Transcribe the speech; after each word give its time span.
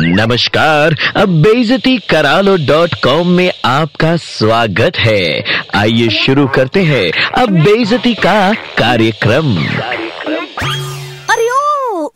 नमस्कार, 0.00 0.94
अब 1.16 1.28
बेजती 1.42 1.96
करालो 2.10 2.56
डॉट 2.66 2.94
कॉम 3.04 3.28
में 3.28 3.50
आपका 3.66 4.14
स्वागत 4.18 4.96
है। 4.98 5.42
आइए 5.74 6.08
शुरू 6.16 6.46
करते 6.54 6.82
हैं 6.84 7.10
अब 7.38 7.58
बेजती 7.64 8.14
का 8.16 8.52
कार्यक्रम। 8.78 9.56
अरे 11.28 11.46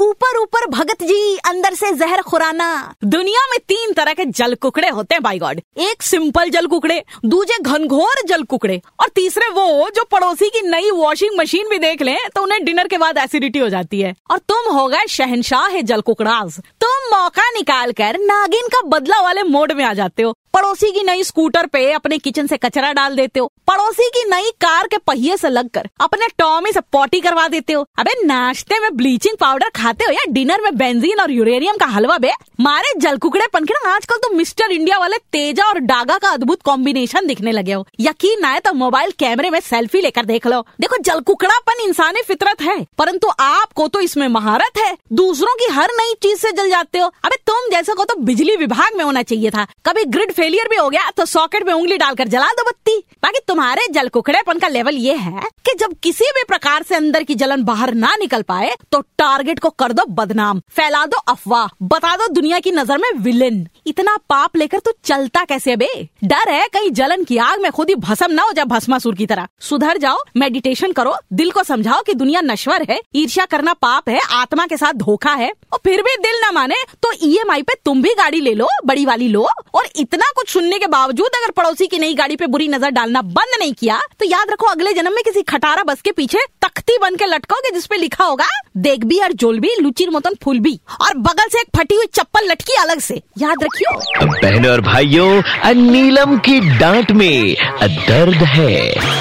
ऊपर 0.01 0.37
ऊपर 0.39 0.67
भगत 0.71 1.03
जी, 1.03 1.37
अंदर 1.47 1.75
से 1.75 1.91
जहर 1.95 2.21
खुराना। 2.23 2.95
दुनिया 3.05 3.41
में 3.51 3.59
तीन 3.69 3.93
तरह 3.93 4.13
के 4.13 4.25
जल 4.27 4.55
कुकड़े 4.55 4.89
होते 4.89 5.15
हैं 5.15 5.23
बाई 5.23 5.39
गॉड 5.39 5.61
एक 5.81 6.03
सिंपल 6.03 6.51
जल 6.51 6.67
कुकड़े 6.67 7.03
दूसरे 7.25 7.59
घनघोर 7.61 8.23
जल 8.29 8.43
कुकड़े, 8.45 8.81
और 9.01 9.09
तीसरे 9.15 9.49
वो 9.51 9.89
जो 9.97 10.05
पड़ोसी 10.13 10.49
की 10.49 10.61
नई 10.69 10.91
वॉशिंग 10.93 11.39
मशीन 11.39 11.69
भी 11.71 11.79
देख 11.79 12.03
लें 12.03 12.17
तो 12.35 12.43
उन्हें 12.43 12.65
डिनर 12.65 12.89
के 12.89 12.99
बाद 12.99 13.19
एसिडिटी 13.19 13.59
हो 13.59 13.69
जाती 13.69 14.01
है। 14.01 14.15
और 14.31 14.39
तुम 14.41 14.73
हो 14.75 14.87
गए 14.89 15.07
शहनशाह 15.09 15.81
जल 15.83 16.01
कुकड़ाज। 16.03 16.59
तुम 16.81 17.02
मौका 17.13 17.49
निकाल 17.51 17.93
कर 17.93 18.19
नागिन 18.21 18.69
का 18.69 18.81
बदला 18.89 19.21
वाले 19.21 19.43
मोड 19.43 19.73
में 19.73 19.85
आ 19.85 19.93
जाते 19.95 20.23
हो। 20.23 20.35
पड़ोसी 20.55 20.91
की 20.93 21.03
नई 21.03 21.23
स्कूटर 21.25 21.67
पे 21.67 21.91
अपने 21.93 22.19
किचन 22.19 22.47
से 22.47 22.57
कचरा 22.57 22.93
डाल 22.93 23.15
देते 23.17 23.41
हो। 23.41 23.47
पड़ोसी 23.69 24.09
की 24.09 24.25
नई 24.31 24.51
कार 24.61 24.87
के 24.87 24.99
पहिए 24.99 25.37
से 25.37 25.49
लगकर 25.49 25.89
अपने 26.01 26.27
टॉमी 26.39 26.73
से 26.73 26.81
पॉटी 26.93 27.21
करवा 27.21 27.47
देते 27.49 27.73
हो। 27.73 27.85
अबे, 27.99 28.13
नाश्ते 28.25 28.79
में 28.79 28.97
ब्लीचिंग 28.97 29.37
पाउडर 29.37 29.69
खाते 29.77 30.05
हो 30.05 30.13
या 30.13 30.25
डिनर 30.29 30.61
में 30.61 30.77
बेंजीन 30.77 31.21
और 31.21 31.31
यूरेनियम 31.31 31.77
का 31.77 31.87
हलवा 31.87 32.19
बे? 32.19 32.33
मारे 32.61 32.93
जल 32.99 33.11
जलकुकड़े 33.13 33.47
पंखे 33.47 33.75
ना, 33.75 33.95
आजकल 33.95 34.17
तो 34.17 34.29
मिस्टर 34.35 34.71
इंडिया 34.71 34.99
वाले 34.99 35.17
तेजा 35.33 35.65
और 35.65 35.79
डागा 35.79 36.17
का 36.19 36.29
अद्भुत 36.29 36.63
कॉम्बिनेशन 36.63 37.27
दिखने 37.27 37.53
लगे 37.53 37.73
हो। 37.73 37.87
यकीन 38.01 38.45
है 38.45 38.61
तो 38.61 38.73
मोबाइल 38.73 39.11
कैमरे 39.11 39.51
में 39.51 39.59
सेल्फी 39.61 40.01
लेकर 40.01 40.25
देख 40.25 40.47
लो। 40.47 40.61
देखो, 40.81 40.97
जलकुकड़ापन 40.99 41.83
इंसानी 41.83 42.23
फितरत 42.23 42.63
है, 42.63 42.77
परंतु 42.99 43.29
आपको 43.41 43.89
तो 43.89 44.01
इसमें 44.01 44.27
महारत 44.29 44.79
है। 44.79 44.97
दूसरों 45.13 45.55
की 45.55 45.73
हर 45.73 45.91
नई 45.93 46.15
चीज़ 46.23 46.39
से 46.39 46.53
जल 46.53 46.71
जाते 46.71 46.99
हो। 46.99 47.02
अबे, 47.05 47.37
तुम 47.47 47.71
जैसे 47.71 47.95
को 47.95 48.05
तो 48.05 48.15
बिजली 48.23 48.57
विभाग 48.57 48.97
में 48.97 49.05
होना 49.05 49.23
चाहिए 49.25 49.51
था। 49.51 49.67
कभी 49.87 50.05
ग्रिड 50.07 50.33
फेलियर 50.33 50.69
भी 50.69 50.77
हो 50.77 50.89
गया 50.89 51.11
तो 51.11 51.25
सॉकेट 51.27 51.67
में 51.67 51.73
उंगली 51.75 51.97
डालकर 51.99 52.29
जला 52.29 52.49
दो 52.51 52.63
बत्ती। 52.63 52.97
बाकी 53.23 53.41
तुम्हारे 53.49 53.87
जल 53.93 54.09
कुकड़ेपन 54.09 54.59
का 54.59 54.69
लेवल 54.69 54.97
ये 54.97 55.15
है 55.17 55.43
कि 55.65 55.75
जब 55.79 55.95
किसी 56.03 56.31
भी 56.31 56.43
प्रकार 56.49 56.83
से 56.83 56.95
अंदर 56.95 57.23
की 57.23 57.35
जलन 57.35 57.63
बाहर 57.65 57.95
ना 57.95 58.15
निकल 58.17 58.43
पाए 58.43 58.75
तो 58.93 59.01
टारगेट 59.19 59.59
को 59.59 59.71
कर 59.73 59.93
दो 59.93 60.05
बदनाम। 60.13 60.61
फैला 60.71 61.05
दो 61.07 61.19
अफवाह। 61.29 61.67
बता 61.85 62.15
दो 62.17 62.27
दुनिया 62.31 62.59
की 62.59 62.71
नज़र 62.71 62.99
में 62.99 63.11
विलेन 63.19 63.67
इतना 63.87 64.17
पाप 64.31 64.57
लेकर 64.57 64.79
तो 64.79 64.93
चलता 65.05 65.45
कैसे 65.45 65.77
बे? 65.77 65.89
डर 66.25 66.51
है 66.51 66.67
कहीं 66.73 66.91
जलन 66.93 67.25
की 67.25 67.37
आग 67.41 67.61
में 67.61 67.71
खुद 67.73 67.89
ही 67.89 67.95
भस्म 67.97 68.31
ना 68.31 68.43
हो 68.43 68.53
जाए 68.53 68.65
भस्मासुर 68.67 69.15
की 69.15 69.27
तरह। 69.27 69.49
सुधर 69.61 69.99
जाओ 69.99 70.19
मेडिटेशन 70.37 70.93
करो। 70.93 71.15
दिल 71.33 71.51
को 71.51 71.63
समझाओ 71.65 72.03
कि 72.03 72.15
दुनिया 72.15 72.41
नश्वर 72.43 72.87
है। 72.91 73.01
ईर्ष्या 73.15 73.45
करना 73.47 73.73
पाप 73.75 74.09
है, 74.09 74.21
आत्मा 74.33 74.67
के 74.67 74.77
साथ 74.77 74.93
धोखा 74.95 75.33
है। 75.33 75.51
और 75.73 75.79
फिर 75.85 76.03
भी 76.03 76.17
दिल 76.19 76.41
न 76.43 76.53
माने। 76.55 76.75
तो 77.03 77.13
ईएमआई 77.23 77.63
पे 77.63 77.75
तुम 77.85 78.03
भी 78.03 78.15
गाड़ी 78.15 78.41
ले 78.41 78.55
लो 78.55 78.67
बड़ी 78.87 79.05
वाली 79.07 79.29
लो। 79.29 79.47
और 79.75 79.89
इतना 79.97 80.31
कुछ 80.37 80.49
सुनने 80.49 80.79
के 80.79 80.87
बावजूद 80.89 81.37
अगर 81.37 81.51
पड़ोसी 81.53 81.87
की 81.87 81.99
नई 81.99 82.15
गाड़ी 82.15 82.37
पे 82.37 82.47
बुरी 82.47 82.69
नज़र 82.69 82.91
डालना 82.91 83.23
बंद 83.23 83.59
नहीं 83.59 83.73
किया 83.75 84.01
तो 84.21 84.27
याद 84.27 84.51
रखो 84.51 84.67
अगले 84.67 84.93
जन्म 84.93 85.15
में 85.15 85.23
किसी 85.25 85.43
खटारा 85.45 85.83
बस 85.85 86.01
के 86.01 86.13
पीछे 86.13 86.39
तख्ती 86.63 86.99
बन 87.03 87.17
के 87.17 87.27
लटकोगे 87.27 87.71
जिसपे 87.75 87.97
लिखा 87.97 88.25
होगा 88.25 88.47
देख 88.79 89.05
भी 89.05 89.19
और 89.21 89.33
जोल 89.35 89.59
भी 89.61 89.71
लुचिर 89.81 90.11
मतन 90.11 90.35
फूल 90.43 90.59
भी 90.61 90.79
और 91.01 91.19
बगल 91.21 91.49
से 91.53 91.61
एक 91.61 91.77
फटी 91.77 91.95
हुई 91.95 92.07
चप्पल 92.15 92.51
लटकी 92.51 92.81
अलग 92.83 93.01
से। 93.01 93.21
याद 93.39 93.63
रखियो। 93.65 93.99
बहनों 94.23 94.71
और 94.73 94.81
भाइयों 94.83 95.75
नीलम 95.75 96.37
की 96.41 96.61
डांट 96.79 97.11
में 97.13 97.55
दर्द 97.83 98.43
है। 98.49 99.21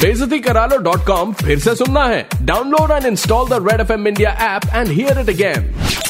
बेजती 0.00 0.38
करा 0.40 0.64
लो 0.66 0.76
डॉट 0.82 1.06
कॉम 1.06 1.32
फिर 1.40 1.58
से 1.58 1.74
सुनना 1.76 2.04
है। 2.06 2.26
Download 2.42 2.90
and 2.92 3.06
install 3.06 3.48
the 3.48 3.66
red 3.68 3.80
F 3.80 3.92
M 3.92 4.08
India 4.08 4.30
app 4.46 4.74
and 4.74 4.88
hear 4.88 5.20
it 5.20 5.28
again. 5.28 6.09